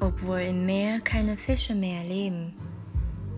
[0.00, 2.54] Obwohl im Meer keine Fische mehr leben,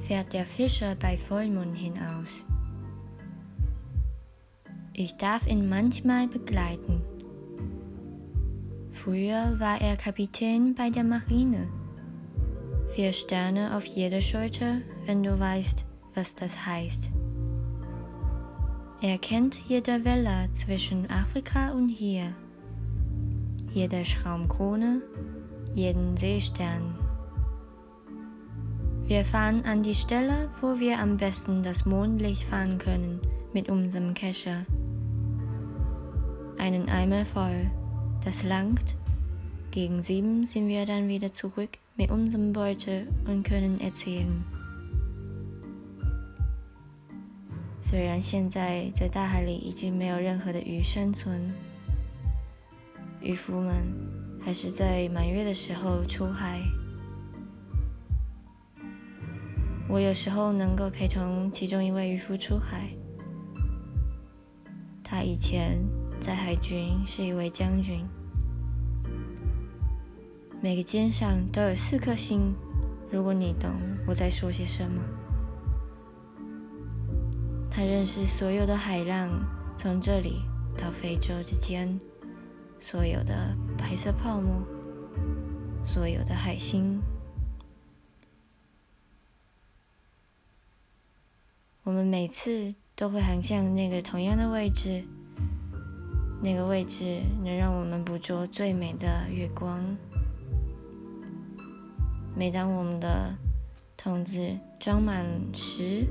[0.01, 2.47] fährt der Fischer bei Vollmond hinaus.
[4.93, 7.03] Ich darf ihn manchmal begleiten.
[8.93, 11.69] Früher war er Kapitän bei der Marine.
[12.95, 17.11] Vier Sterne auf jeder Schulter, wenn du weißt, was das heißt.
[19.01, 22.35] Er kennt jede Welle zwischen Afrika und hier,
[23.73, 25.01] jede Schraumkrone,
[25.74, 26.96] jeden Seestern.
[29.06, 33.22] Wir fahren an die Stelle, wo wir am besten das Mondlicht fahren können
[33.54, 34.66] mit unserem Kescher.
[36.58, 37.72] Einen Eimer voll,
[38.26, 38.98] das langt.
[39.72, 44.44] Gegen sieben sind wir dann wieder zurück mit unserem Beutel und können erzählen.
[47.82, 51.54] 虽然现在在大海里已经没有任何的鱼生存，
[53.22, 53.94] 渔夫们
[54.45, 56.61] 还是在满月的时候出海。
[59.89, 62.89] 我有时候能够陪同其中一位渔夫出海。
[65.05, 65.79] 他以前
[66.19, 68.05] 在海军是一位将军，
[70.63, 72.55] 每个肩上都有四颗星。
[73.11, 73.71] 如果你懂
[74.07, 75.03] 我在说些什么。
[77.71, 79.31] 他认识所有的海浪，
[79.77, 80.43] 从这里
[80.77, 82.01] 到非洲之间，
[82.83, 84.61] 所有的白色泡沫，
[85.85, 87.01] 所有的海星。
[91.85, 95.05] 我们每次都会航向那个同样的位置，
[96.43, 99.81] 那个位置能让我们捕捉最美的月光。
[102.35, 103.33] 每当我们的
[103.97, 105.25] 桶子装满
[105.55, 106.05] 时，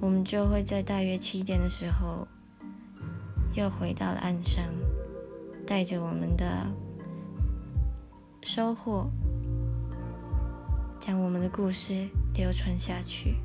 [0.00, 2.28] 我们就会在大约七点的时候，
[3.54, 4.64] 又回到了岸上，
[5.72, 6.70] 带着我们的
[8.42, 9.10] 收获，
[11.00, 13.36] 将我们的故事流传下去。